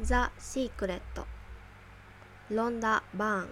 [0.00, 1.26] ザ・シークレット
[2.50, 3.48] ロンダ・バーン。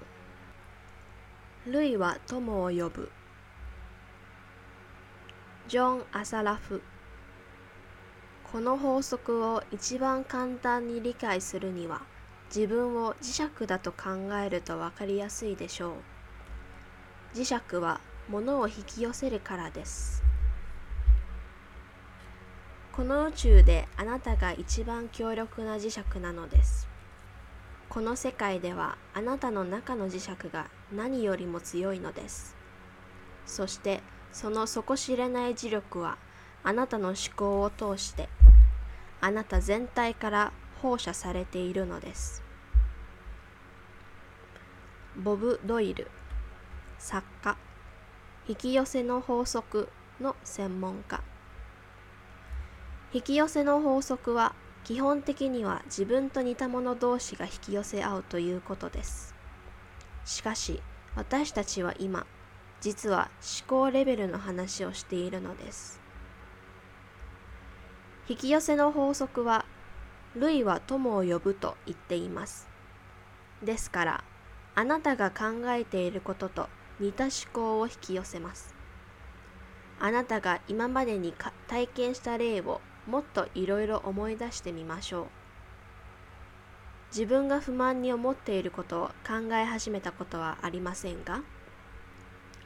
[1.72, 3.10] ルイは友を呼ぶ。
[5.66, 6.82] ジョン・アサラフ。
[8.44, 12.02] この法則を一番簡単に理解するには
[12.54, 15.94] 自分を磁石だと考えると分かりやすいでしょ
[17.34, 17.36] う。
[17.36, 20.25] 磁石は物を引き寄せるからです。
[22.96, 26.88] この宇宙であなたが一番強力な磁石なのです。
[27.90, 32.56] この世界ではあなたの中の磁石が何よりも強いのです。
[33.44, 34.00] そして
[34.32, 36.16] その底知れない磁力は
[36.64, 38.30] あなたの思考を通して
[39.20, 42.42] あなた全体から放射されているのです。
[45.22, 46.10] ボブ・ドイル
[46.98, 47.58] 作家
[48.48, 51.20] 引き寄せの法則の専門家。
[53.12, 59.34] 引き寄せの法則は基本的には自分と似た者同士が引き寄せ合うということです。
[60.24, 60.82] しかし
[61.14, 62.26] 私たちは今
[62.80, 66.00] 実は思考レベルの話をしているのです。
[68.28, 69.64] 引き寄せの法則は
[70.34, 72.68] 類は友を呼ぶと言っています。
[73.62, 74.24] ですから
[74.74, 78.74] あなたが考えていることと似た思考を引き寄せます。
[80.00, 81.32] あなたが今までに
[81.68, 85.26] 体験した例をもっといろいろ思い出してみましょう。
[87.16, 91.42] 自分が不満に思っていることを考え始めたことはありませんが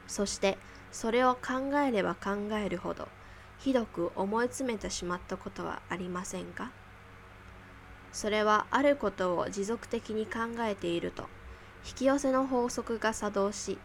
[0.07, 0.57] そして
[0.91, 3.07] それを考えれば考えるほど
[3.59, 6.71] ひどく思い詰めてしまったことはありませんか
[8.11, 11.29] それはあることを持続的に考えていると
[11.87, 13.77] 引き寄せの法則が作動し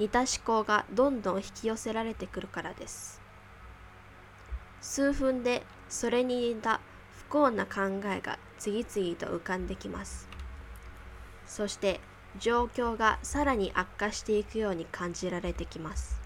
[0.00, 3.20] 似た思考がどんどん引き寄せられてくるからです。
[4.80, 6.80] 数分でそれに似た
[7.12, 10.28] 不幸な考えが次々と浮かんできます。
[11.46, 12.00] そして
[12.38, 16.20] 状況がさらに悪化していくように感じられてきます。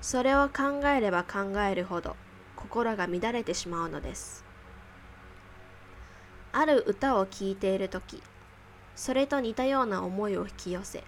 [0.00, 2.16] それを考えれば考えるほど
[2.56, 4.46] 心が乱れてしまうのです。
[6.58, 8.22] ある歌を聴いている時
[8.94, 11.04] それと似たような思いを引き寄せ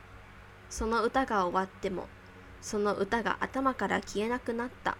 [0.68, 2.06] その歌が終わっても
[2.60, 4.98] その歌が頭から消えなくなった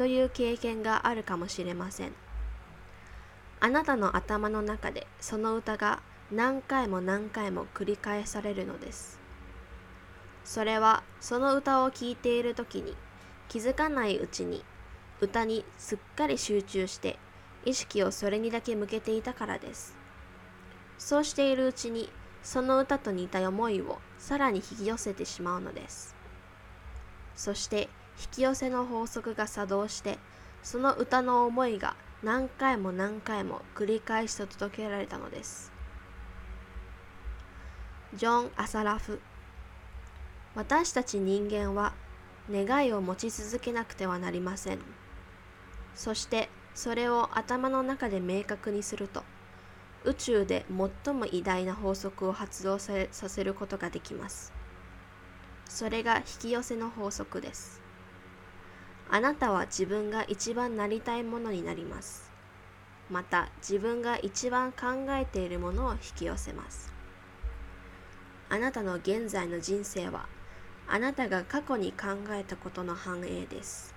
[0.00, 2.12] という経験があるかもしれません。
[3.60, 6.00] あなたの頭の中でその歌が
[6.32, 9.20] 何回も何回も繰り返されるのです。
[10.42, 12.96] それはその歌を聴いている時に
[13.50, 14.64] 気づかないうちに
[15.20, 17.18] 歌にすっかり集中して
[17.66, 19.94] 意識をそれにだけ向けていたからです。
[20.96, 22.08] そうしているうちに
[22.42, 26.16] その歌と似た思いをさらに引き寄せてしまうのです。
[27.36, 30.18] そして引き寄せの法則が作動して
[30.62, 35.72] その歌の思いが何回も何回も繰り返しと届けられたのです。
[38.14, 39.20] ジョン・アサラフ。
[40.54, 41.94] 私たち人間は
[42.50, 44.80] 願いを持ち続けなくてはなりません。
[45.94, 49.24] そしてそれを頭の中で明確にすると
[50.04, 50.66] 宇宙で
[51.04, 54.52] 最も偉大な法則を発動させることができます。
[55.66, 57.80] それが引き寄せの法則です。
[59.12, 62.30] あなたは自分が一番なりたいものになります。
[63.10, 66.92] また自分が一番考えているものを引き寄せます。
[68.48, 70.28] あなたの現在の人生は
[70.86, 73.94] あなたが過去に考えたことの反映です。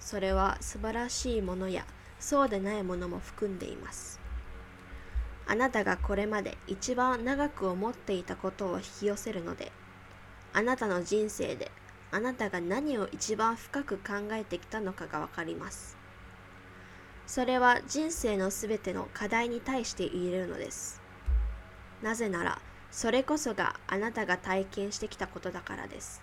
[0.00, 1.86] それは素晴らしいものや
[2.20, 4.20] そうでないものも含んでいます。
[5.46, 9.72] あなたがこれまで一番長く思っていたことを引き寄せるので、
[10.52, 11.70] あなたの人生で
[12.10, 15.96] あなたが何を一番深く考えてきたのかがわかります。
[17.26, 21.02] それは人生のすべての課題に対して言えるのです。
[22.02, 26.22] なぜなら、それこそがあなたが体験してきたことだからです。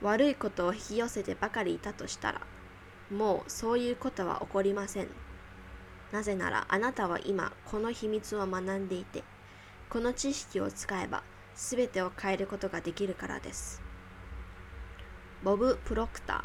[0.00, 2.40] 悪いことを引き寄せてばかりいたとしたら、
[3.10, 5.08] もうそういうことは起こりません。
[6.10, 9.22] なぜならあなたは今この秘密を学んでいて、
[9.90, 11.22] この知識を使えば
[11.54, 13.89] 全てを変えることができるからです。
[15.42, 16.44] ボブ・プロクタ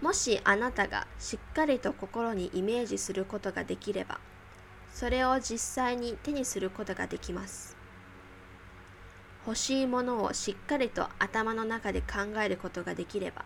[0.00, 0.04] ー。
[0.04, 4.18] もしあなたがしっかりと心にイメージすることができれば
[4.92, 7.76] それを実際に手にすることができます。
[9.46, 13.44] 欲しいものをしっかりと頭の中で考えることができれば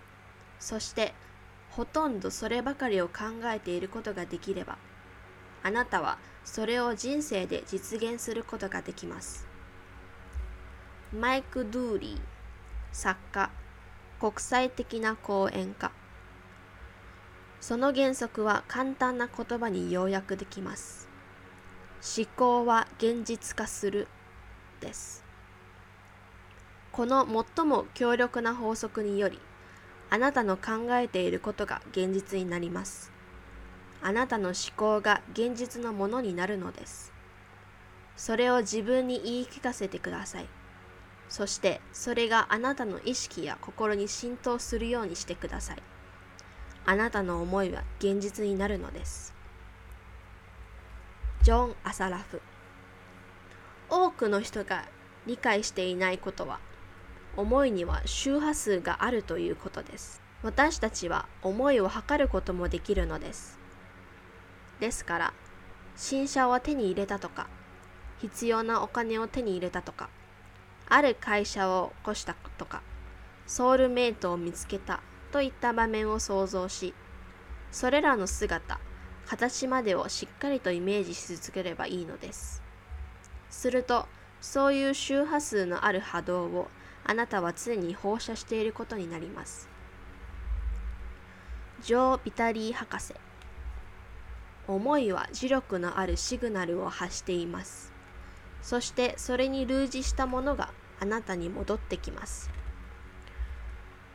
[0.61, 1.13] そして
[1.71, 4.79] ほとんどそればかりを考えていることができれば
[5.65, 9.47] あなたはそれを人生で実現することができます。
[11.13, 12.21] マイク・ドゥーリー
[12.93, 13.51] 作家。
[14.21, 15.93] 国際的な講演家。
[17.61, 21.09] その原則は簡単な言葉に要約できます。
[22.17, 24.09] 思考は現実化する
[24.81, 25.25] です。
[26.91, 27.27] この
[27.57, 29.39] 最も強力な法則により
[30.11, 33.13] あなたの考えていることが現実になります。
[34.03, 37.13] あなたの思考が現実のものになるのです。
[38.17, 40.58] それを自分に言い聞かせてください。
[41.29, 45.83] そしてそれがあなたの意識や心に浸透するようにしてください。
[46.87, 49.35] あなたの思いは現実になるのです。
[51.43, 52.41] ジョン・アサラフ。
[53.91, 54.87] 多くの人が
[55.27, 56.61] 理解していないことは
[57.37, 60.23] 思いには周波数があるということです。
[60.43, 63.59] 私たちは思いを測ることもできるのです。
[64.81, 65.35] ですから
[65.97, 67.49] 新車を手に入れたとか
[68.19, 70.09] 必要なお金を手に入れたとか
[70.89, 72.83] ある会社を起こしたとか
[73.47, 75.01] ソウルメイトを見つけた
[75.33, 76.95] といった場面を想像し
[77.71, 78.81] それらの姿
[79.27, 82.63] 形までをしっかりとイメージし続ければいいのです。
[83.51, 84.07] すると
[84.41, 86.69] そういう周波数のある波動を
[87.05, 89.69] あなたは常に放射していることになります。
[91.83, 93.15] ジョー・ビタリー博士
[94.67, 97.93] 思いは磁力のあるシグナルを発しています。
[98.63, 100.71] そしてそれに類似したものが
[101.01, 102.51] あなたに戻ってきます。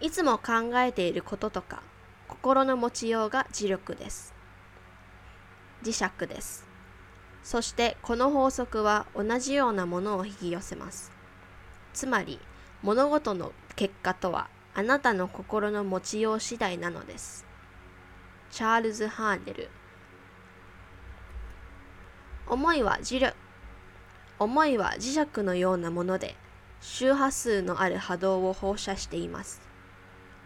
[0.01, 1.81] いつも考えていることとか
[2.28, 4.34] 心の持ちようが磁力です。
[5.84, 6.66] 磁石です。
[7.44, 11.12] そしてこの法則は同じようなものを引き寄せます。
[11.94, 12.39] つまり
[12.81, 17.46] 物事の結果とはあなたの心の持ちよう次第なのです。
[18.51, 19.69] チャールズ・ハーネル。
[22.48, 23.43] 思いは磁力。
[24.40, 26.36] 思いは磁石のようなもので
[26.82, 29.62] 周波数のある波動を放射しています。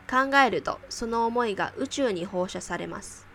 [0.10, 3.28] 考えるとその思いが宇宙に放射されます。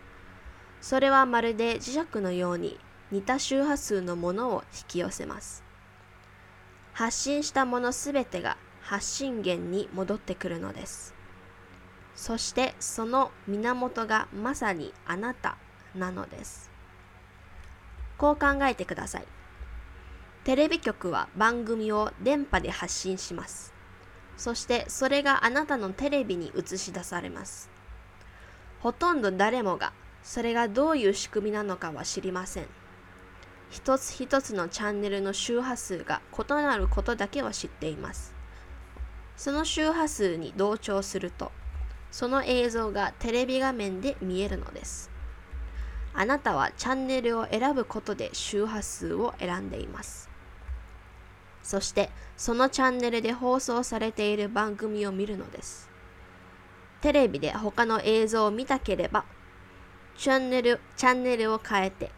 [0.81, 2.79] それはまるで磁石のように
[3.11, 5.63] 似た周波数のものを引き寄せます。
[6.93, 11.13] 発信したものすべてが発信源に戻ってくるのです。
[12.15, 15.57] そしてその源がまさにあなた
[15.95, 16.69] なのです。
[18.17, 19.25] こう考えてください。
[20.43, 23.73] テレビ局は番組を電波で発信します。
[24.35, 27.69] そしてそれがあなたのテレビに映し出されます。
[28.81, 32.65] ほとんど誰もがそれがどういう仕組みなのかは知りません。
[33.69, 38.35] 一つ一つのチャンネルの周波数が異なることだけは知っています。
[39.37, 41.51] その周波数に同調すると
[42.11, 45.09] その映像がテレビ画面で見えるのです。
[46.13, 50.32] あなたはチャンネルを選ぶことで周波数を選んでいます。
[51.63, 55.89] そしてそのチャンネルで放送されている番組を見るのです。
[57.01, 59.25] テレビで他の映像を見たければ、
[60.17, 62.11] チャンネルチャンネルを変えて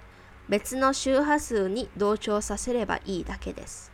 [0.50, 3.92] 別の周波数に同調させればいいだけです。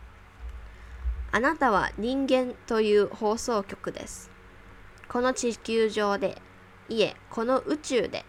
[1.31, 4.30] あなたは人間という放送局です。
[5.07, 6.42] この地球上で、
[6.89, 8.25] いえ、この宇宙で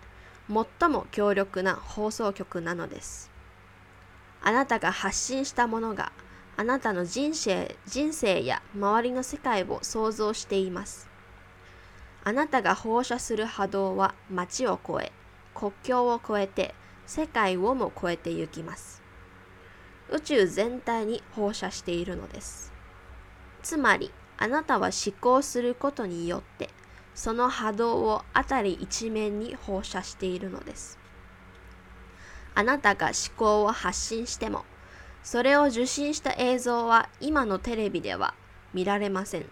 [0.48, 3.30] 最も強力な放送局なのです。
[4.40, 6.12] あなたが発信したものが
[6.56, 11.08] あなたの人生人生や周りの世界を想像しています。
[12.25, 15.12] あなたが放射する波動は街を越え、
[15.54, 16.75] 国境を越えて、
[17.06, 19.02] 世界をも越えてゆきます。
[20.11, 22.73] 宇宙全体に放射しているのです。
[23.62, 26.68] つまり、あなたは思考することによって、
[27.14, 30.99] その波動を辺り一面に放射しているのです。
[32.54, 34.64] あなたが思考を発信しても、
[35.23, 38.35] それを受信した映像は今のテレビでは
[38.75, 39.47] 見られません。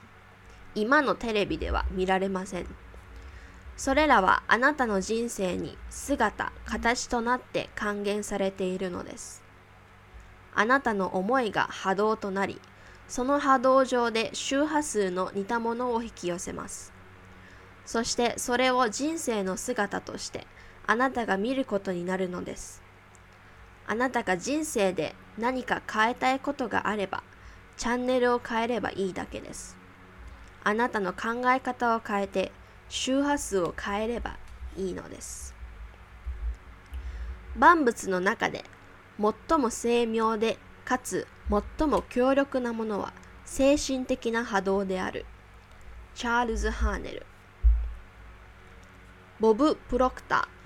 [0.74, 2.66] 今のテレビでは見られません。
[3.76, 9.42] それらはあなたの人生に姿、形となって還元されているのです。
[10.54, 12.60] あなたの思いが波動となり、
[13.08, 16.92] その波動上で周波数の似たものを引き寄せます。
[17.86, 20.46] そしてそれを人生の姿として
[20.86, 22.79] あなたが見ることになるのです。
[23.90, 27.24] あなたが人生で何か変えたいことがあれば、
[27.76, 29.76] チャンネルを変えればいいだけです。
[30.62, 32.52] あなたの考え方を変えて、
[32.88, 34.36] 周波数を変えれば
[34.76, 35.56] いいのです。
[37.56, 38.64] 万物の中で
[39.18, 41.26] 最も精妙でかつ
[41.78, 43.12] 最も強力なものは
[43.44, 45.26] 精神的な波動である。
[46.14, 47.26] チャールズ・ハーネル
[49.40, 50.59] ボブ・プロクター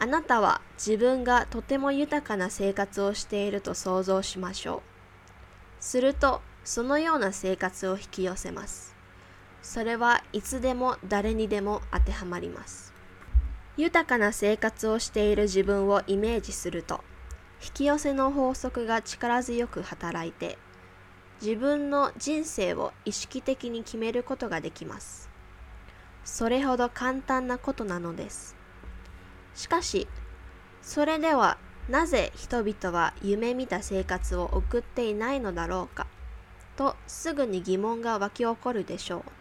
[0.00, 4.80] あなたは自分がとても豊かな生活をしていると想像しましょう。
[5.78, 8.96] すると、そのような生活を引き寄せます。
[9.62, 12.92] それはいつでも誰にでも当てはまります。
[13.76, 17.04] 豊かな生活をしている自分をイメージすると、
[17.62, 20.56] 引き寄せの法則が力強く働いて
[21.42, 25.28] 自分の人生を意識的に決めることができます。
[26.24, 28.59] それほど簡単なことなのです。
[29.54, 30.08] しかし、
[30.82, 36.06] それではなぜ人々は夢見た生活を送っていないのだろうか
[36.76, 39.39] とすぐに疑問が湧き起こるでしょう。